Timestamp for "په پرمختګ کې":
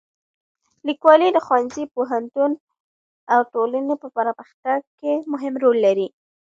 4.01-5.11